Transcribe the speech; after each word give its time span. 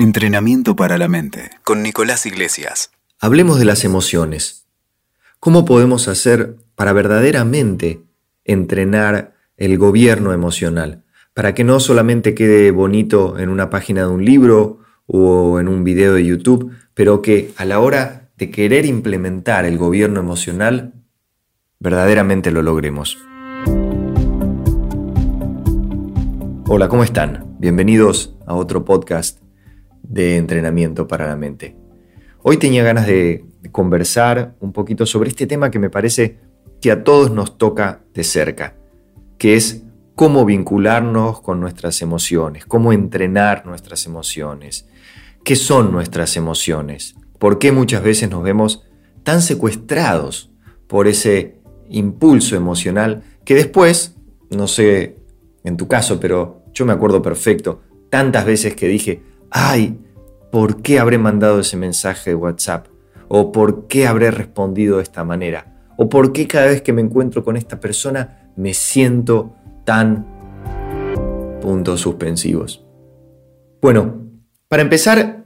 Entrenamiento 0.00 0.76
para 0.76 0.96
la 0.96 1.08
mente 1.08 1.50
con 1.64 1.82
Nicolás 1.82 2.24
Iglesias. 2.24 2.92
Hablemos 3.18 3.58
de 3.58 3.64
las 3.64 3.84
emociones. 3.84 4.68
¿Cómo 5.40 5.64
podemos 5.64 6.06
hacer 6.06 6.54
para 6.76 6.92
verdaderamente 6.92 8.02
entrenar 8.44 9.34
el 9.56 9.76
gobierno 9.76 10.32
emocional? 10.32 11.02
Para 11.34 11.52
que 11.52 11.64
no 11.64 11.80
solamente 11.80 12.36
quede 12.36 12.70
bonito 12.70 13.40
en 13.40 13.48
una 13.48 13.70
página 13.70 14.02
de 14.02 14.06
un 14.06 14.24
libro 14.24 14.78
o 15.06 15.58
en 15.58 15.66
un 15.66 15.82
video 15.82 16.14
de 16.14 16.24
YouTube, 16.24 16.70
pero 16.94 17.20
que 17.20 17.50
a 17.56 17.64
la 17.64 17.80
hora 17.80 18.30
de 18.36 18.52
querer 18.52 18.86
implementar 18.86 19.64
el 19.64 19.78
gobierno 19.78 20.20
emocional, 20.20 20.92
verdaderamente 21.80 22.52
lo 22.52 22.62
logremos. 22.62 23.18
Hola, 26.68 26.88
¿cómo 26.88 27.02
están? 27.02 27.56
Bienvenidos 27.58 28.36
a 28.46 28.54
otro 28.54 28.84
podcast 28.84 29.47
de 30.08 30.36
entrenamiento 30.36 31.06
para 31.06 31.28
la 31.28 31.36
mente. 31.36 31.76
Hoy 32.42 32.56
tenía 32.56 32.82
ganas 32.82 33.06
de 33.06 33.44
conversar 33.70 34.54
un 34.60 34.72
poquito 34.72 35.06
sobre 35.06 35.28
este 35.28 35.46
tema 35.46 35.70
que 35.70 35.78
me 35.78 35.90
parece 35.90 36.38
que 36.80 36.90
a 36.90 37.04
todos 37.04 37.30
nos 37.30 37.58
toca 37.58 38.00
de 38.14 38.24
cerca, 38.24 38.74
que 39.36 39.56
es 39.56 39.82
cómo 40.14 40.44
vincularnos 40.44 41.40
con 41.40 41.60
nuestras 41.60 42.02
emociones, 42.02 42.64
cómo 42.66 42.92
entrenar 42.92 43.66
nuestras 43.66 44.06
emociones, 44.06 44.86
qué 45.44 45.56
son 45.56 45.92
nuestras 45.92 46.36
emociones, 46.36 47.14
por 47.38 47.58
qué 47.58 47.70
muchas 47.70 48.02
veces 48.02 48.30
nos 48.30 48.42
vemos 48.42 48.84
tan 49.22 49.42
secuestrados 49.42 50.50
por 50.86 51.06
ese 51.06 51.60
impulso 51.88 52.56
emocional 52.56 53.22
que 53.44 53.54
después, 53.54 54.16
no 54.50 54.66
sé 54.68 55.16
en 55.64 55.76
tu 55.76 55.86
caso, 55.86 56.18
pero 56.18 56.62
yo 56.72 56.86
me 56.86 56.92
acuerdo 56.92 57.22
perfecto, 57.22 57.82
tantas 58.10 58.44
veces 58.44 58.74
que 58.74 58.88
dije, 58.88 59.22
ay, 59.50 59.98
¿por 60.50 60.82
qué 60.82 60.98
habré 60.98 61.18
mandado 61.18 61.60
ese 61.60 61.76
mensaje 61.76 62.30
de 62.30 62.36
WhatsApp? 62.36 62.86
¿O 63.28 63.52
por 63.52 63.86
qué 63.86 64.06
habré 64.06 64.30
respondido 64.30 64.96
de 64.96 65.02
esta 65.02 65.24
manera? 65.24 65.90
¿O 65.96 66.08
por 66.08 66.32
qué 66.32 66.46
cada 66.46 66.66
vez 66.66 66.82
que 66.82 66.92
me 66.92 67.02
encuentro 67.02 67.44
con 67.44 67.56
esta 67.56 67.80
persona 67.80 68.52
me 68.56 68.74
siento 68.74 69.54
tan... 69.84 70.26
puntos 71.60 72.00
suspensivos? 72.00 72.84
Bueno, 73.80 74.24
para 74.68 74.82
empezar, 74.82 75.44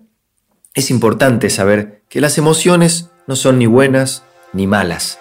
es 0.74 0.90
importante 0.90 1.50
saber 1.50 2.04
que 2.08 2.20
las 2.20 2.38
emociones 2.38 3.10
no 3.26 3.36
son 3.36 3.58
ni 3.58 3.66
buenas 3.66 4.24
ni 4.52 4.66
malas. 4.66 5.18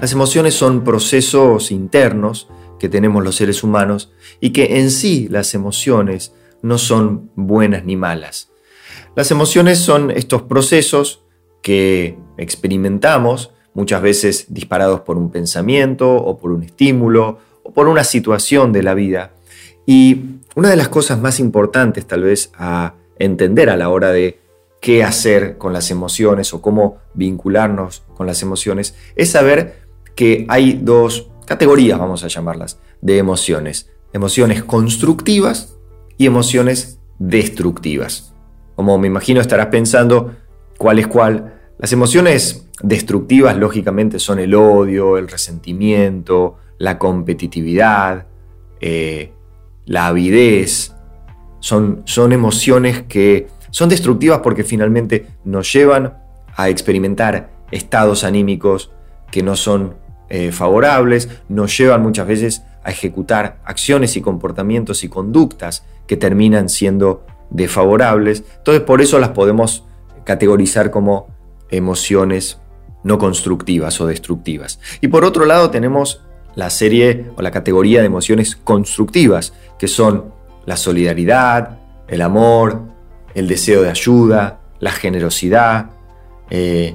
Las 0.00 0.12
emociones 0.12 0.54
son 0.54 0.84
procesos 0.84 1.70
internos 1.70 2.48
que 2.78 2.88
tenemos 2.88 3.24
los 3.24 3.36
seres 3.36 3.62
humanos 3.62 4.12
y 4.40 4.50
que 4.50 4.78
en 4.78 4.90
sí 4.90 5.28
las 5.30 5.54
emociones 5.54 6.34
no 6.64 6.78
son 6.78 7.30
buenas 7.36 7.84
ni 7.84 7.94
malas. 7.94 8.50
Las 9.14 9.30
emociones 9.30 9.78
son 9.78 10.10
estos 10.10 10.42
procesos 10.42 11.22
que 11.62 12.16
experimentamos, 12.38 13.52
muchas 13.74 14.00
veces 14.00 14.46
disparados 14.48 15.00
por 15.00 15.18
un 15.18 15.30
pensamiento 15.30 16.10
o 16.10 16.38
por 16.38 16.52
un 16.52 16.62
estímulo 16.62 17.38
o 17.64 17.72
por 17.72 17.86
una 17.86 18.02
situación 18.02 18.72
de 18.72 18.82
la 18.82 18.94
vida. 18.94 19.32
Y 19.84 20.22
una 20.54 20.70
de 20.70 20.76
las 20.76 20.88
cosas 20.88 21.20
más 21.20 21.38
importantes 21.38 22.06
tal 22.06 22.22
vez 22.22 22.50
a 22.56 22.94
entender 23.18 23.68
a 23.68 23.76
la 23.76 23.90
hora 23.90 24.10
de 24.10 24.40
qué 24.80 25.04
hacer 25.04 25.58
con 25.58 25.74
las 25.74 25.90
emociones 25.90 26.54
o 26.54 26.62
cómo 26.62 26.96
vincularnos 27.12 28.04
con 28.16 28.26
las 28.26 28.40
emociones 28.40 28.94
es 29.16 29.30
saber 29.30 29.82
que 30.16 30.46
hay 30.48 30.80
dos 30.82 31.28
categorías, 31.44 31.98
vamos 31.98 32.24
a 32.24 32.28
llamarlas, 32.28 32.78
de 33.02 33.18
emociones. 33.18 33.90
Emociones 34.14 34.64
constructivas 34.64 35.73
y 36.16 36.26
emociones 36.26 37.00
destructivas. 37.18 38.34
Como 38.76 38.98
me 38.98 39.06
imagino 39.06 39.40
estarás 39.40 39.66
pensando 39.66 40.34
cuál 40.78 40.98
es 40.98 41.06
cuál. 41.06 41.54
Las 41.78 41.92
emociones 41.92 42.68
destructivas 42.82 43.56
lógicamente 43.56 44.18
son 44.18 44.38
el 44.38 44.54
odio, 44.54 45.18
el 45.18 45.28
resentimiento, 45.28 46.56
la 46.78 46.98
competitividad, 46.98 48.26
eh, 48.80 49.32
la 49.86 50.08
avidez. 50.08 50.94
Son, 51.60 52.02
son 52.04 52.32
emociones 52.32 53.02
que 53.04 53.48
son 53.70 53.88
destructivas 53.88 54.40
porque 54.40 54.64
finalmente 54.64 55.26
nos 55.44 55.72
llevan 55.72 56.18
a 56.56 56.68
experimentar 56.68 57.50
estados 57.70 58.22
anímicos 58.22 58.92
que 59.30 59.42
no 59.42 59.56
son 59.56 59.96
eh, 60.28 60.52
favorables, 60.52 61.28
nos 61.48 61.76
llevan 61.76 62.02
muchas 62.02 62.26
veces 62.26 62.62
a 62.84 62.90
ejecutar 62.90 63.58
acciones 63.64 64.16
y 64.16 64.20
comportamientos 64.20 65.02
y 65.04 65.08
conductas 65.08 65.84
que 66.06 66.16
terminan 66.16 66.68
siendo 66.68 67.26
desfavorables. 67.50 68.44
Entonces 68.58 68.82
por 68.82 69.00
eso 69.00 69.18
las 69.18 69.30
podemos 69.30 69.84
categorizar 70.24 70.90
como 70.90 71.28
emociones 71.70 72.58
no 73.02 73.18
constructivas 73.18 74.00
o 74.00 74.06
destructivas. 74.06 74.80
Y 75.00 75.08
por 75.08 75.24
otro 75.24 75.44
lado 75.44 75.70
tenemos 75.70 76.22
la 76.54 76.70
serie 76.70 77.30
o 77.36 77.42
la 77.42 77.50
categoría 77.50 78.00
de 78.00 78.06
emociones 78.06 78.56
constructivas, 78.56 79.52
que 79.78 79.88
son 79.88 80.32
la 80.66 80.76
solidaridad, 80.76 81.78
el 82.08 82.22
amor, 82.22 82.82
el 83.34 83.48
deseo 83.48 83.82
de 83.82 83.90
ayuda, 83.90 84.60
la 84.78 84.92
generosidad, 84.92 85.90
eh, 86.50 86.94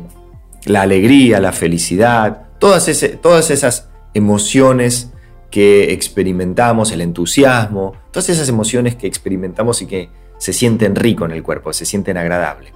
la 0.66 0.82
alegría, 0.82 1.40
la 1.40 1.52
felicidad, 1.52 2.48
todas, 2.60 2.90
todas 3.22 3.52
esas 3.52 3.90
emociones 4.14 5.12
que 5.52 5.94
experimentamos, 5.94 6.92
el 6.92 7.02
entusiasmo, 7.02 7.94
todas 8.12 8.30
esas 8.30 8.50
emociones 8.50 8.96
que 8.96 9.08
experimentamos 9.08 9.82
y 9.82 9.88
que 9.88 10.10
se 10.38 10.54
sienten 10.54 10.96
rico 10.96 11.26
en 11.26 11.32
el 11.32 11.44
cuerpo, 11.44 11.74
se 11.74 11.86
sienten 11.86 12.18
agradable. 12.18 12.72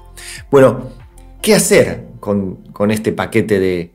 Bueno, 0.51 0.89
¿qué 1.41 1.55
hacer 1.55 2.05
con, 2.19 2.91
este 2.91 3.11
paquete 3.11 3.59
de, 3.59 3.91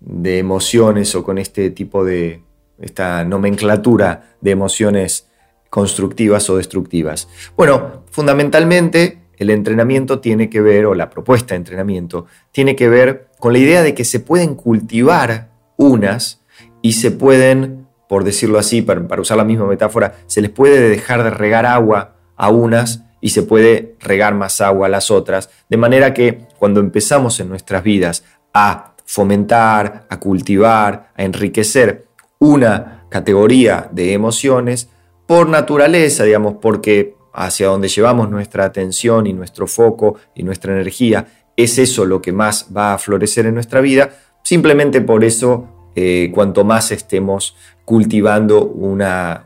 de, 0.00 0.38
emociones 0.38 1.14
o 1.14 1.24
con 1.24 1.38
este 1.38 1.70
tipo 1.70 2.04
de, 2.04 2.42
esta 2.80 3.24
nomenclatura 3.24 4.36
de 4.40 4.50
emociones 4.50 5.28
constructivas 5.70 6.48
o 6.50 6.56
destructivas? 6.56 7.28
Bueno, 7.56 8.04
fundamentalmente 8.10 9.24
el 9.36 9.50
entrenamiento 9.50 10.20
tiene 10.20 10.48
que 10.48 10.60
ver, 10.60 10.86
o 10.86 10.94
la 10.94 11.10
propuesta 11.10 11.54
de 11.54 11.58
entrenamiento, 11.58 12.26
tiene 12.52 12.76
que 12.76 12.88
ver 12.88 13.28
con 13.38 13.52
la 13.52 13.58
idea 13.58 13.82
de 13.82 13.94
que 13.94 14.04
se 14.04 14.20
pueden 14.20 14.54
cultivar 14.54 15.50
unas 15.76 16.42
y 16.82 16.92
se 16.92 17.10
pueden 17.10 17.83
por 18.08 18.24
decirlo 18.24 18.58
así, 18.58 18.82
para, 18.82 19.20
usar 19.20 19.36
la 19.36 19.44
misma 19.44 19.66
metáfora, 19.66 20.14
se 20.26 20.40
les 20.40 20.50
puede 20.50 20.88
dejar 20.88 21.24
de 21.24 21.30
regar 21.30 21.66
agua 21.66 22.16
a 22.36 22.48
unas 22.50 23.02
y 23.20 23.30
se 23.30 23.42
puede 23.42 23.96
regar 24.00 24.34
más 24.34 24.60
agua 24.60 24.86
a 24.86 24.90
las 24.90 25.10
otras, 25.10 25.50
de 25.68 25.76
manera 25.76 26.12
que 26.12 26.46
cuando 26.58 26.80
empezamos 26.80 27.40
en 27.40 27.48
nuestras 27.48 27.82
vidas 27.82 28.24
a 28.52 28.94
fomentar, 29.06 30.06
a 30.08 30.20
cultivar, 30.20 31.12
a 31.16 31.24
enriquecer 31.24 32.06
una 32.38 33.06
categoría 33.08 33.88
de 33.92 34.12
emociones, 34.12 34.88
por 35.26 35.48
naturaleza, 35.48 36.24
digamos, 36.24 36.56
porque 36.60 37.16
hacia 37.32 37.68
donde 37.68 37.88
llevamos 37.88 38.30
nuestra 38.30 38.64
atención 38.64 39.26
y 39.26 39.32
nuestro 39.32 39.66
foco 39.66 40.16
y 40.34 40.42
nuestra 40.42 40.72
energía, 40.72 41.26
es 41.56 41.78
eso 41.78 42.04
lo 42.04 42.20
que 42.20 42.32
más 42.32 42.68
va 42.76 42.94
a 42.94 42.98
florecer 42.98 43.46
en 43.46 43.54
nuestra 43.54 43.80
vida, 43.80 44.10
simplemente 44.42 45.00
por 45.00 45.24
eso 45.24 45.68
eh, 45.96 46.30
cuanto 46.34 46.64
más 46.64 46.90
estemos 46.90 47.56
cultivando 47.84 48.64
una, 48.64 49.44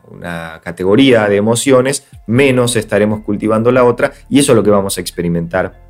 categoría 0.62 1.28
de 1.28 1.36
emociones, 1.36 2.06
menos 2.26 2.76
estaremos 2.76 3.20
cultivando 3.20 3.72
la 3.72 3.84
otra 3.84 4.12
y 4.30 4.38
eso 4.38 4.52
es 4.52 4.56
lo 4.56 4.62
que 4.62 4.70
vamos 4.70 4.96
a 4.96 5.00
experimentar 5.00 5.80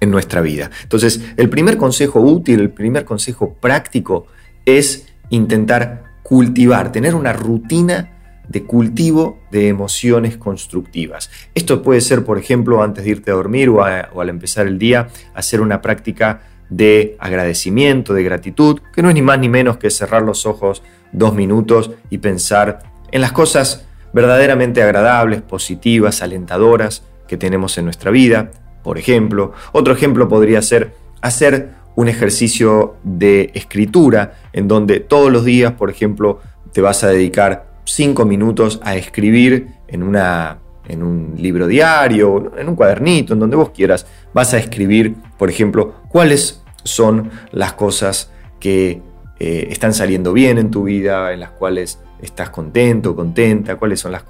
en 0.00 0.10
nuestra 0.10 0.40
vida. 0.40 0.70
Entonces, 0.82 1.20
el 1.36 1.48
primer 1.48 1.76
consejo 1.76 2.20
útil, 2.20 2.60
el 2.60 2.70
primer 2.70 3.04
consejo 3.04 3.54
práctico 3.54 4.26
es 4.64 5.06
intentar 5.28 6.04
cultivar, 6.22 6.92
tener 6.92 7.14
una 7.14 7.32
rutina 7.32 8.16
de 8.48 8.64
cultivo 8.64 9.38
de 9.52 9.68
emociones 9.68 10.36
constructivas. 10.36 11.30
Esto 11.54 11.82
puede 11.82 12.00
ser, 12.00 12.24
por 12.24 12.38
ejemplo, 12.38 12.82
antes 12.82 13.04
de 13.04 13.10
irte 13.10 13.30
a 13.30 13.34
dormir 13.34 13.68
o, 13.68 13.76
o 13.76 14.20
al 14.20 14.28
empezar 14.28 14.66
el 14.66 14.78
día, 14.78 15.08
hacer 15.34 15.60
una 15.60 15.80
práctica 15.80 16.49
de 16.70 17.16
agradecimiento, 17.18 18.14
de 18.14 18.22
gratitud, 18.22 18.80
que 18.94 19.02
no 19.02 19.08
es 19.08 19.14
ni 19.14 19.22
más 19.22 19.38
ni 19.38 19.48
menos 19.48 19.76
que 19.76 19.90
cerrar 19.90 20.22
los 20.22 20.46
ojos 20.46 20.82
dos 21.12 21.34
minutos 21.34 21.90
y 22.08 22.18
pensar 22.18 22.80
en 23.10 23.20
las 23.20 23.32
cosas 23.32 23.86
verdaderamente 24.12 24.82
agradables, 24.82 25.42
positivas, 25.42 26.22
alentadoras 26.22 27.02
que 27.28 27.36
tenemos 27.36 27.76
en 27.78 27.84
nuestra 27.84 28.10
vida. 28.10 28.50
Por 28.82 28.98
ejemplo, 28.98 29.52
otro 29.72 29.92
ejemplo 29.92 30.28
podría 30.28 30.62
ser 30.62 30.94
hacer 31.20 31.70
un 31.96 32.08
ejercicio 32.08 32.96
de 33.02 33.50
escritura 33.54 34.34
en 34.52 34.68
donde 34.68 35.00
todos 35.00 35.30
los 35.30 35.44
días, 35.44 35.72
por 35.72 35.90
ejemplo, 35.90 36.40
te 36.72 36.80
vas 36.80 37.04
a 37.04 37.08
dedicar 37.08 37.70
cinco 37.84 38.24
minutos 38.24 38.80
a 38.82 38.96
escribir 38.96 39.68
en, 39.88 40.02
una, 40.02 40.58
en 40.88 41.02
un 41.02 41.34
libro 41.36 41.66
diario, 41.66 42.52
en 42.56 42.68
un 42.68 42.76
cuadernito, 42.76 43.34
en 43.34 43.40
donde 43.40 43.56
vos 43.56 43.70
quieras. 43.70 44.06
Vas 44.32 44.54
a 44.54 44.58
escribir, 44.58 45.14
por 45.36 45.50
ejemplo, 45.50 45.94
cuáles 46.08 46.59
son 46.84 47.30
las 47.52 47.74
cosas 47.74 48.30
que 48.58 49.02
eh, 49.38 49.68
están 49.70 49.94
saliendo 49.94 50.32
bien 50.32 50.58
en 50.58 50.70
tu 50.70 50.84
vida, 50.84 51.32
en 51.32 51.40
las 51.40 51.50
cuales 51.50 51.98
estás 52.20 52.50
contento, 52.50 53.16
contenta, 53.16 53.76
cuáles 53.76 54.00
son 54.00 54.12
las 54.12 54.24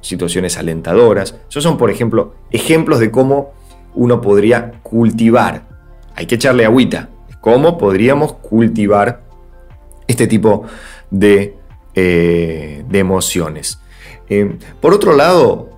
situaciones 0.00 0.56
alentadoras. 0.58 1.36
Esos 1.48 1.62
son, 1.62 1.78
por 1.78 1.90
ejemplo, 1.90 2.34
ejemplos 2.50 2.98
de 2.98 3.10
cómo 3.10 3.52
uno 3.94 4.20
podría 4.20 4.72
cultivar. 4.82 5.66
Hay 6.14 6.26
que 6.26 6.36
echarle 6.36 6.64
agüita. 6.64 7.10
¿Cómo 7.40 7.78
podríamos 7.78 8.34
cultivar 8.34 9.22
este 10.06 10.26
tipo 10.26 10.64
de, 11.10 11.56
eh, 11.94 12.84
emociones? 12.92 13.80
Eh, 14.28 14.58
por 14.80 14.92
otro 14.92 15.14
lado, 15.14 15.70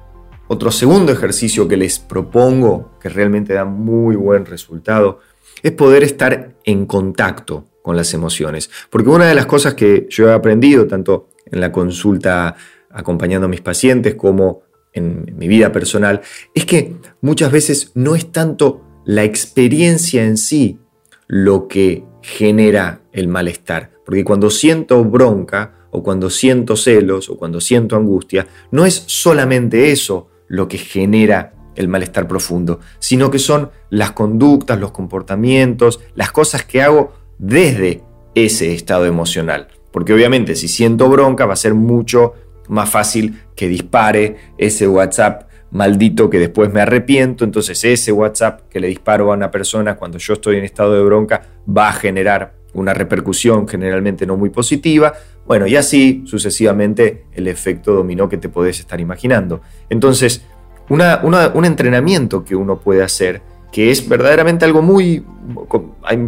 otro 0.47 0.71
segundo 0.71 1.13
ejercicio 1.13 1.69
que 1.69 1.77
les 1.77 1.99
propongo, 1.99 2.93
que 3.01 3.11
realmente 3.11 3.53
da 3.53 3.67
muy 3.67 4.17
buen 4.17 4.47
resultado, 4.47 5.21
es 5.63 5.73
poder 5.73 6.03
estar 6.03 6.55
en 6.65 6.87
contacto 6.87 7.67
con 7.83 7.97
las 7.97 8.13
emociones. 8.15 8.71
Porque 8.91 9.09
una 9.09 9.27
de 9.27 9.35
las 9.35 9.47
cosas 9.47 9.75
que 9.75 10.07
yo 10.11 10.29
he 10.29 10.33
aprendido, 10.33 10.87
tanto 10.87 11.29
en 11.47 11.61
la 11.61 11.73
consulta 11.73 12.55
acompañando 12.91 13.47
a 13.47 13.49
mis 13.49 13.61
pacientes 13.61 14.15
como 14.15 14.63
en 14.93 15.35
mi 15.37 15.49
vida 15.49 15.73
personal, 15.73 16.21
es 16.55 16.65
que 16.65 16.97
muchas 17.21 17.53
veces 17.53 17.93
no 17.95 18.15
es 18.15 18.31
tanto 18.33 18.83
la 19.05 19.25
experiencia 19.25 20.25
en 20.25 20.37
sí 20.37 20.79
lo 21.27 21.69
que 21.69 22.05
genera 22.23 23.01
el 23.13 23.29
malestar. 23.29 23.91
Porque 24.05 24.25
cuando 24.25 24.51
siento 24.51 25.05
bronca, 25.05 25.75
o 25.91 26.03
cuando 26.03 26.29
siento 26.31 26.77
celos, 26.77 27.31
o 27.31 27.37
cuando 27.37 27.61
siento 27.61 27.97
angustia, 27.97 28.47
no 28.71 28.85
es 28.85 29.05
solamente 29.07 29.91
eso 29.91 30.29
lo 30.47 30.69
que 30.69 30.79
genera 30.79 31.55
el 31.79 31.87
malestar 31.89 32.27
profundo, 32.27 32.81
sino 32.99 33.31
que 33.31 33.39
son 33.39 33.71
las 33.89 34.11
conductas, 34.11 34.81
los 34.81 34.91
comportamientos, 34.91 36.01
las 36.17 36.33
cosas 36.33 36.65
que 36.65 36.83
hago 36.83 37.13
desde 37.39 38.03
ese 38.35 38.75
estado 38.75 39.07
emocional. 39.07 39.69
Porque 39.93 40.13
obviamente 40.13 40.57
si 40.57 40.67
siento 40.67 41.09
bronca 41.09 41.47
va 41.47 41.53
a 41.53 41.57
ser 41.57 41.75
mucho 41.75 42.35
más 42.69 42.91
fácil 42.91 43.43
que 43.55 43.69
dispare 43.69 44.37
ese 44.59 44.89
WhatsApp 44.89 45.49
maldito 45.71 46.29
que 46.29 46.41
después 46.41 46.73
me 46.73 46.81
arrepiento, 46.81 47.45
entonces 47.45 47.85
ese 47.85 48.11
WhatsApp 48.11 48.69
que 48.69 48.81
le 48.81 48.89
disparo 48.89 49.31
a 49.31 49.37
una 49.37 49.51
persona 49.51 49.97
cuando 49.97 50.19
yo 50.19 50.33
estoy 50.33 50.57
en 50.57 50.65
estado 50.65 50.95
de 50.95 51.05
bronca 51.05 51.43
va 51.69 51.91
a 51.91 51.93
generar 51.93 52.55
una 52.75 52.93
repercusión 52.93 53.69
generalmente 53.69 54.27
no 54.27 54.37
muy 54.37 54.51
positiva, 54.51 55.15
bueno, 55.47 55.67
y 55.67 55.77
así 55.77 56.25
sucesivamente 56.27 57.25
el 57.33 57.47
efecto 57.47 57.95
dominó 57.95 58.29
que 58.29 58.37
te 58.37 58.49
podés 58.49 58.81
estar 58.81 59.01
imaginando. 59.01 59.63
Entonces, 59.89 60.45
un 60.89 61.65
entrenamiento 61.65 62.45
que 62.45 62.57
uno 62.57 62.79
puede 62.79 63.03
hacer, 63.03 63.43
que 63.73 63.91
es 63.91 64.09
verdaderamente 64.09 64.65
algo 64.65 64.83
muy, 64.83 65.25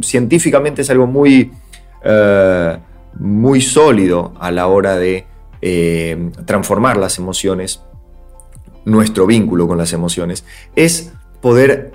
científicamente 0.02 0.82
es 0.82 0.90
algo 0.90 1.06
muy, 1.06 1.50
eh, 2.04 2.78
muy 3.18 3.60
sólido 3.60 4.34
a 4.38 4.50
la 4.50 4.66
hora 4.66 4.96
de 4.96 5.26
eh, 5.62 6.30
transformar 6.44 6.96
las 6.96 7.18
emociones, 7.18 7.82
nuestro 8.84 9.26
vínculo 9.26 9.66
con 9.66 9.78
las 9.78 9.92
emociones, 9.92 10.44
es 10.76 11.12
poder 11.40 11.92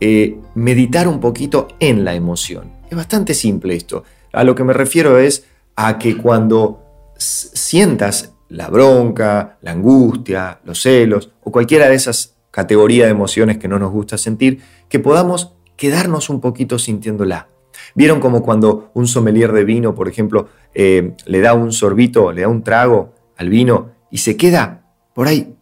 eh, 0.00 0.38
meditar 0.54 1.08
un 1.08 1.20
poquito 1.20 1.68
en 1.80 2.04
la 2.04 2.14
emoción. 2.14 2.72
Es 2.90 2.96
bastante 2.96 3.34
simple 3.34 3.74
esto. 3.74 4.04
A 4.32 4.44
lo 4.44 4.54
que 4.54 4.64
me 4.64 4.72
refiero 4.72 5.18
es 5.18 5.44
a 5.76 5.98
que 5.98 6.16
cuando 6.16 6.82
sientas 7.16 8.32
la 8.48 8.68
bronca, 8.68 9.58
la 9.62 9.72
angustia, 9.72 10.60
los 10.64 10.80
celos 10.82 11.32
o 11.42 11.52
cualquiera 11.52 11.88
de 11.88 11.94
esas 11.94 12.36
categorías 12.50 13.06
de 13.06 13.12
emociones 13.12 13.58
que 13.58 13.68
no 13.68 13.78
nos 13.78 13.92
gusta 13.92 14.18
sentir, 14.18 14.60
que 14.88 14.98
podamos 14.98 15.54
quedarnos 15.76 16.30
un 16.30 16.40
poquito 16.40 16.78
sintiéndola. 16.78 17.48
¿Vieron 17.94 18.20
como 18.20 18.42
cuando 18.42 18.90
un 18.94 19.06
sommelier 19.06 19.52
de 19.52 19.64
vino, 19.64 19.94
por 19.94 20.08
ejemplo, 20.08 20.48
eh, 20.74 21.14
le 21.26 21.40
da 21.40 21.54
un 21.54 21.72
sorbito, 21.72 22.32
le 22.32 22.42
da 22.42 22.48
un 22.48 22.62
trago 22.62 23.14
al 23.36 23.48
vino 23.48 23.92
y 24.10 24.18
se 24.18 24.36
queda 24.36 24.82
por 25.14 25.28
ahí 25.28 25.54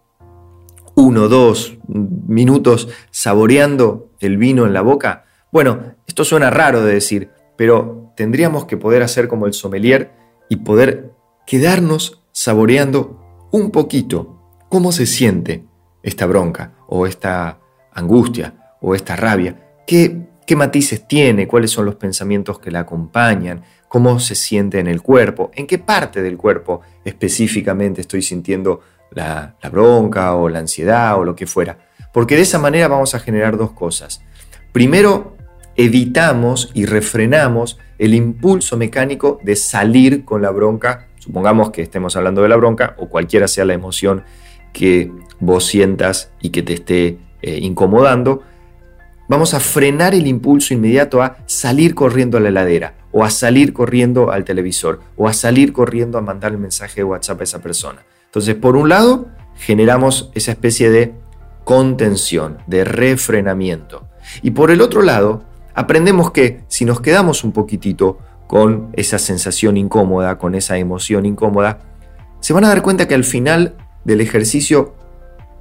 uno, 0.94 1.28
dos 1.28 1.76
minutos 1.86 2.88
saboreando 3.10 4.10
el 4.20 4.38
vino 4.38 4.64
en 4.64 4.72
la 4.72 4.80
boca? 4.80 5.24
Bueno, 5.52 5.96
esto 6.06 6.24
suena 6.24 6.50
raro 6.50 6.82
de 6.82 6.94
decir, 6.94 7.30
pero 7.56 8.12
tendríamos 8.16 8.64
que 8.64 8.76
poder 8.76 9.02
hacer 9.02 9.28
como 9.28 9.46
el 9.46 9.52
sommelier 9.52 10.12
y 10.48 10.56
poder 10.56 11.12
quedarnos 11.46 12.22
saboreando 12.36 13.48
un 13.50 13.70
poquito 13.70 14.66
cómo 14.68 14.92
se 14.92 15.06
siente 15.06 15.64
esta 16.02 16.26
bronca 16.26 16.74
o 16.86 17.06
esta 17.06 17.60
angustia 17.94 18.76
o 18.82 18.94
esta 18.94 19.16
rabia, 19.16 19.56
qué, 19.86 20.28
qué 20.46 20.54
matices 20.54 21.08
tiene, 21.08 21.48
cuáles 21.48 21.70
son 21.70 21.86
los 21.86 21.94
pensamientos 21.94 22.58
que 22.58 22.70
la 22.70 22.80
acompañan, 22.80 23.62
cómo 23.88 24.20
se 24.20 24.34
siente 24.34 24.78
en 24.80 24.86
el 24.86 25.00
cuerpo, 25.00 25.50
en 25.54 25.66
qué 25.66 25.78
parte 25.78 26.20
del 26.20 26.36
cuerpo 26.36 26.82
específicamente 27.06 28.02
estoy 28.02 28.20
sintiendo 28.20 28.80
la, 29.12 29.56
la 29.62 29.70
bronca 29.70 30.34
o 30.34 30.50
la 30.50 30.58
ansiedad 30.58 31.18
o 31.18 31.24
lo 31.24 31.34
que 31.34 31.46
fuera. 31.46 31.78
Porque 32.12 32.36
de 32.36 32.42
esa 32.42 32.58
manera 32.58 32.86
vamos 32.86 33.14
a 33.14 33.18
generar 33.18 33.56
dos 33.56 33.72
cosas. 33.72 34.20
Primero, 34.72 35.38
evitamos 35.74 36.70
y 36.74 36.84
refrenamos 36.84 37.78
el 37.98 38.12
impulso 38.12 38.76
mecánico 38.76 39.40
de 39.42 39.56
salir 39.56 40.26
con 40.26 40.42
la 40.42 40.50
bronca 40.50 41.05
supongamos 41.26 41.70
que 41.70 41.82
estemos 41.82 42.17
hablando 42.17 42.43
de 42.43 42.49
la 42.49 42.56
bronca 42.56 42.94
o 42.99 43.08
cualquiera 43.08 43.49
sea 43.49 43.64
la 43.64 43.75
emoción 43.75 44.23
que 44.73 45.11
vos 45.40 45.67
sientas 45.67 46.31
y 46.40 46.50
que 46.50 46.62
te 46.62 46.75
esté 46.75 47.19
eh, 47.43 47.58
incomodando, 47.61 48.43
vamos 49.28 49.52
a 49.55 49.61
frenar 49.61 50.14
el 50.14 50.28
impulso 50.28 50.73
inmediato 50.73 51.20
a 51.20 51.38
salir 51.46 51.96
corriendo 51.96 52.38
a 52.38 52.40
la 52.40 52.50
heladera 52.50 52.94
o 53.11 53.25
a 53.25 53.31
salir 53.31 53.73
corriendo 53.73 54.31
al 54.31 54.44
televisor 54.44 55.00
o 55.17 55.26
a 55.26 55.32
salir 55.32 55.73
corriendo 55.73 56.17
a 56.17 56.20
mandar 56.20 56.52
el 56.52 56.58
mensaje 56.58 56.96
de 56.96 57.05
WhatsApp 57.05 57.40
a 57.40 57.44
esa 57.44 57.61
persona. 57.61 58.05
Entonces, 58.26 58.55
por 58.55 58.76
un 58.76 58.88
lado, 58.88 59.26
generamos 59.56 60.31
esa 60.34 60.52
especie 60.52 60.90
de 60.90 61.14
contención, 61.64 62.58
de 62.69 62.84
refrenamiento. 62.84 64.06
Y 64.43 64.52
por 64.52 64.70
el 64.70 64.81
otro 64.81 65.02
lado, 65.02 65.43
aprendemos 65.75 66.31
que 66.31 66.61
si 66.69 66.84
nos 66.84 67.00
quedamos 67.00 67.43
un 67.43 67.50
poquitito 67.50 68.19
con 68.46 68.90
esa 68.93 69.19
sensación 69.19 69.76
incómoda, 69.76 70.38
con 70.38 70.54
esa 70.54 70.78
emoción 70.78 71.26
incómoda, 71.26 71.81
se 72.40 72.52
van 72.52 72.64
a 72.64 72.69
dar 72.69 72.82
cuenta 72.82 73.08
que 73.08 73.14
al 73.14 73.25
final 73.25 73.75
del 74.04 74.20
ejercicio 74.20 74.94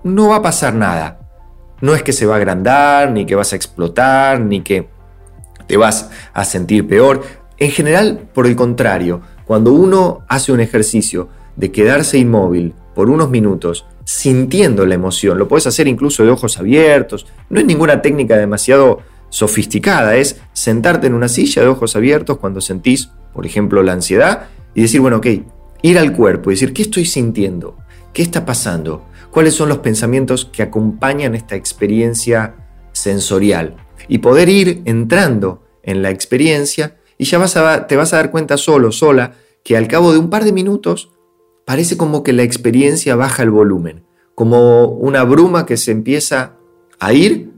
no 0.03 0.29
va 0.29 0.37
a 0.37 0.41
pasar 0.41 0.73
nada. 0.75 1.19
No 1.81 1.95
es 1.95 2.03
que 2.03 2.13
se 2.13 2.25
va 2.25 2.35
a 2.35 2.37
agrandar, 2.37 3.11
ni 3.11 3.25
que 3.25 3.35
vas 3.35 3.53
a 3.53 3.55
explotar, 3.55 4.39
ni 4.39 4.61
que 4.61 4.87
te 5.67 5.77
vas 5.77 6.09
a 6.33 6.45
sentir 6.45 6.87
peor. 6.87 7.23
En 7.57 7.71
general, 7.71 8.27
por 8.33 8.47
el 8.47 8.55
contrario, 8.55 9.21
cuando 9.45 9.73
uno 9.73 10.23
hace 10.27 10.51
un 10.51 10.59
ejercicio 10.59 11.29
de 11.55 11.71
quedarse 11.71 12.17
inmóvil 12.17 12.73
por 12.93 13.09
unos 13.09 13.29
minutos, 13.29 13.85
sintiendo 14.03 14.85
la 14.85 14.95
emoción, 14.95 15.37
lo 15.39 15.47
puedes 15.47 15.67
hacer 15.67 15.87
incluso 15.87 16.23
de 16.23 16.29
ojos 16.29 16.59
abiertos, 16.59 17.25
no 17.49 17.59
es 17.59 17.65
ninguna 17.65 18.01
técnica 18.01 18.37
demasiado 18.37 18.99
sofisticada, 19.29 20.15
es 20.15 20.41
sentarte 20.53 21.07
en 21.07 21.13
una 21.13 21.27
silla 21.27 21.61
de 21.61 21.67
ojos 21.67 21.95
abiertos 21.95 22.37
cuando 22.37 22.61
sentís, 22.61 23.09
por 23.33 23.45
ejemplo, 23.45 23.83
la 23.83 23.93
ansiedad 23.93 24.47
y 24.73 24.81
decir, 24.81 25.01
bueno, 25.01 25.17
ok, 25.17 25.27
ir 25.81 25.99
al 25.99 26.13
cuerpo 26.13 26.49
y 26.49 26.53
decir, 26.53 26.73
¿qué 26.73 26.83
estoy 26.83 27.05
sintiendo? 27.05 27.77
¿Qué 28.13 28.21
está 28.21 28.45
pasando? 28.45 29.05
¿Cuáles 29.31 29.53
son 29.53 29.69
los 29.69 29.79
pensamientos 29.79 30.45
que 30.45 30.63
acompañan 30.63 31.35
esta 31.35 31.55
experiencia 31.55 32.55
sensorial? 32.93 33.75
Y 34.07 34.19
poder 34.19 34.49
ir 34.49 34.81
entrando 34.85 35.63
en 35.83 36.01
la 36.01 36.09
experiencia 36.09 36.97
y 37.17 37.25
ya 37.25 37.37
vas 37.37 37.55
a, 37.57 37.87
te 37.87 37.95
vas 37.95 38.13
a 38.13 38.17
dar 38.17 38.31
cuenta 38.31 38.57
solo, 38.57 38.91
sola, 38.91 39.33
que 39.63 39.77
al 39.77 39.87
cabo 39.87 40.11
de 40.11 40.19
un 40.19 40.29
par 40.29 40.43
de 40.43 40.53
minutos 40.53 41.11
parece 41.65 41.97
como 41.97 42.23
que 42.23 42.33
la 42.33 42.43
experiencia 42.43 43.15
baja 43.15 43.43
el 43.43 43.49
volumen, 43.49 44.05
como 44.35 44.87
una 44.87 45.23
bruma 45.23 45.65
que 45.65 45.77
se 45.77 45.91
empieza 45.91 46.57
a 46.99 47.13
ir 47.13 47.51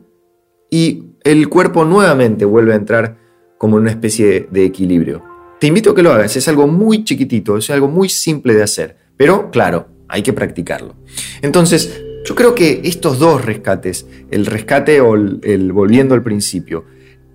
y 0.70 1.07
el 1.24 1.50
cuerpo 1.50 1.86
nuevamente 1.86 2.46
vuelve 2.46 2.74
a 2.74 2.78
entrar 2.78 3.18
como 3.58 3.78
una 3.78 3.90
especie 3.90 4.48
de 4.52 4.66
equilibrio. 4.66 5.24
Te 5.60 5.68
invito 5.68 5.92
a 5.92 5.96
que 5.96 6.04
lo 6.04 6.12
hagas, 6.12 6.36
es 6.36 6.48
algo 6.48 6.68
muy 6.68 7.04
chiquitito, 7.04 7.58
es 7.58 7.70
algo 7.70 7.88
muy 7.88 8.10
simple 8.10 8.54
de 8.54 8.64
hacer, 8.64 8.98
pero 9.18 9.50
claro, 9.50 9.88
hay 10.08 10.22
que 10.22 10.34
practicarlo. 10.34 10.96
Entonces, 11.42 12.02
yo 12.26 12.36
creo 12.36 12.54
que 12.54 12.82
estos 12.84 13.20
dos 13.20 13.44
rescates, 13.44 14.06
el 14.32 14.46
rescate 14.46 15.02
o 15.02 15.16
el, 15.16 15.72
volviendo 15.72 16.14
al 16.14 16.24
principio, 16.24 16.86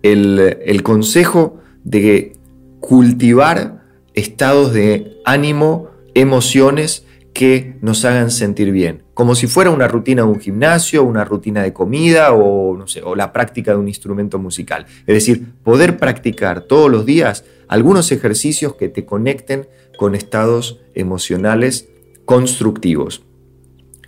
el, 0.03 0.59
el 0.65 0.83
consejo 0.83 1.59
de 1.83 2.35
cultivar 2.81 3.83
estados 4.15 4.73
de 4.73 5.19
ánimo, 5.25 5.91
emociones 6.15 7.07
que 7.33 7.77
nos 7.81 8.05
hagan 8.05 8.31
sentir 8.31 8.73
bien, 8.73 9.05
como 9.15 9.35
si 9.35 9.47
fuera 9.47 9.71
una 9.71 9.89
rutina 9.89 10.23
de 10.23 10.29
un 10.29 10.41
gimnasio, 10.41 11.03
una 11.03 11.25
rutina 11.25 11.63
de 11.63 11.73
comida 11.73 12.33
o, 12.33 12.77
no 12.77 12.87
sé, 12.87 13.03
o 13.03 13.15
la 13.15 13.33
práctica 13.33 13.73
de 13.73 13.79
un 13.79 13.89
instrumento 13.89 14.39
musical. 14.39 14.87
Es 15.07 15.15
decir, 15.15 15.47
poder 15.63 15.97
practicar 15.97 16.63
todos 16.63 16.91
los 16.91 17.07
días 17.07 17.45
algunos 17.69 18.13
ejercicios 18.13 18.75
que 18.75 18.89
te 18.89 19.07
conecten 19.07 19.67
con 19.97 20.15
estados 20.15 20.81
emocionales 20.95 21.89
constructivos. 22.25 23.23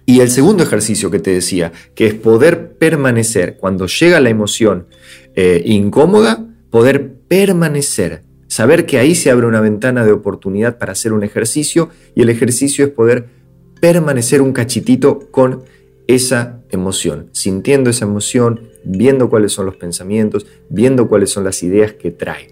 Y 0.07 0.21
el 0.21 0.31
segundo 0.31 0.63
ejercicio 0.63 1.11
que 1.11 1.19
te 1.19 1.31
decía, 1.31 1.73
que 1.95 2.07
es 2.07 2.15
poder 2.15 2.77
permanecer 2.77 3.57
cuando 3.57 3.87
llega 3.87 4.21
la 4.21 4.29
emoción 4.29 4.87
eh, 5.35 5.63
incómoda, 5.65 6.47
poder 6.69 7.15
permanecer 7.27 8.23
saber 8.55 8.87
que 8.87 8.99
ahí 8.99 9.17
se 9.17 9.33
abre 9.33 9.47
una 9.49 9.61
ventana 9.61 10.05
de 10.05 10.13
oportunidad 10.13 10.79
para 10.79 10.93
hacer 10.93 11.13
un 11.13 11.25
ejercicio 11.25 11.89
y 12.15 12.23
el 12.23 12.31
ejercicio 12.31 12.85
es 12.85 12.93
poder 12.93 13.27
permanecer 13.81 14.41
un 14.41 14.53
cachitito 14.53 15.29
con 15.33 15.65
esa 16.07 16.61
emoción, 16.71 17.31
sintiendo 17.33 17.91
esa 17.91 18.05
emoción, 18.05 18.69
viendo 18.85 19.29
cuáles 19.29 19.51
son 19.51 19.67
los 19.67 19.75
pensamientos, 19.75 20.47
viendo 20.71 21.09
cuáles 21.09 21.31
son 21.31 21.43
las 21.43 21.65
ideas 21.65 21.95
que 21.95 22.13
trae. 22.13 22.47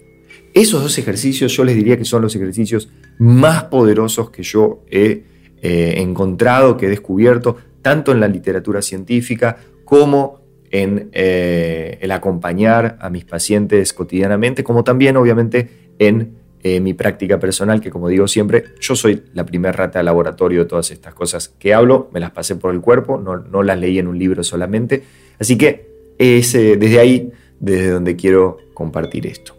Esos 0.53 0.81
dos 0.81 0.97
ejercicios 0.97 1.55
yo 1.55 1.63
les 1.63 1.77
diría 1.77 1.97
que 1.97 2.03
son 2.03 2.21
los 2.21 2.35
ejercicios 2.35 2.89
más 3.17 3.63
poderosos 3.63 4.29
que 4.29 4.43
yo 4.43 4.83
he 4.91 5.23
eh, 5.61 5.93
encontrado, 5.99 6.75
que 6.75 6.87
he 6.87 6.89
descubierto, 6.89 7.55
tanto 7.81 8.11
en 8.11 8.19
la 8.19 8.27
literatura 8.27 8.81
científica 8.81 9.55
como 9.85 10.43
en 10.69 11.11
eh, 11.13 11.99
el 12.01 12.11
acompañar 12.11 12.97
a 12.99 13.09
mis 13.09 13.23
pacientes 13.23 13.93
cotidianamente, 13.93 14.65
como 14.65 14.83
también 14.83 15.15
obviamente 15.15 15.82
en 15.99 16.37
eh, 16.61 16.79
mi 16.79 16.93
práctica 16.93 17.39
personal, 17.39 17.81
que 17.81 17.89
como 17.89 18.07
digo 18.07 18.27
siempre, 18.27 18.65
yo 18.79 18.95
soy 18.95 19.23
la 19.33 19.45
primera 19.45 19.71
rata 19.71 19.99
de 19.99 20.03
laboratorio 20.03 20.63
de 20.63 20.65
todas 20.65 20.91
estas 20.91 21.13
cosas 21.13 21.49
que 21.59 21.73
hablo, 21.73 22.09
me 22.13 22.19
las 22.19 22.31
pasé 22.31 22.55
por 22.55 22.73
el 22.73 22.81
cuerpo, 22.81 23.17
no, 23.17 23.63
las 23.63 23.77
leí 23.77 23.99
en 23.99 24.07
un 24.07 24.17
libro 24.17 24.43
solamente, 24.43 25.03
así 25.39 25.57
que 25.57 26.13
es 26.17 26.53
desde 26.53 26.99
ahí, 26.99 27.31
desde 27.59 27.89
donde 27.89 28.15
quiero 28.15 28.59
compartir 28.73 29.27
esto. 29.27 29.57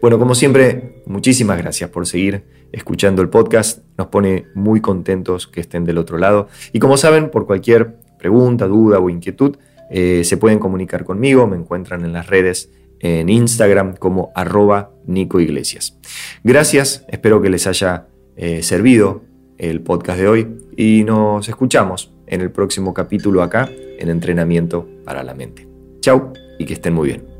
Bueno, 0.00 0.18
como 0.18 0.34
siempre, 0.34 1.02
muchísimas 1.06 1.58
gracias 1.58 1.90
por 1.90 2.06
seguir 2.06 2.44
escuchando 2.72 3.22
el 3.22 3.28
podcast, 3.28 3.80
nos 3.96 4.08
pone 4.08 4.46
muy 4.54 4.80
contentos 4.80 5.46
que 5.46 5.60
estén 5.60 5.84
del 5.84 5.98
otro 5.98 6.18
lado. 6.18 6.48
Y 6.72 6.78
como 6.78 6.96
saben, 6.96 7.30
por 7.30 7.46
cualquier 7.46 7.96
pregunta, 8.18 8.66
duda 8.66 8.98
o 8.98 9.10
inquietud, 9.10 9.56
eh, 9.90 10.22
se 10.24 10.36
pueden 10.36 10.58
comunicar 10.58 11.04
conmigo, 11.04 11.46
me 11.46 11.56
encuentran 11.56 12.04
en 12.04 12.12
las 12.12 12.26
redes 12.26 12.70
en 13.00 13.28
Instagram 13.28 13.96
como 13.96 14.32
arroba 14.34 14.90
Nico 15.06 15.40
Iglesias. 15.40 15.98
Gracias, 16.44 17.04
espero 17.08 17.40
que 17.40 17.50
les 17.50 17.66
haya 17.66 18.06
eh, 18.36 18.62
servido 18.62 19.22
el 19.58 19.80
podcast 19.80 20.18
de 20.18 20.28
hoy 20.28 20.56
y 20.76 21.04
nos 21.04 21.48
escuchamos 21.48 22.12
en 22.26 22.40
el 22.40 22.50
próximo 22.50 22.92
capítulo 22.92 23.42
acá 23.42 23.70
en 23.98 24.08
Entrenamiento 24.08 24.88
para 25.04 25.22
la 25.22 25.34
Mente. 25.34 25.66
Chao 26.00 26.32
y 26.58 26.64
que 26.64 26.74
estén 26.74 26.94
muy 26.94 27.08
bien. 27.08 27.35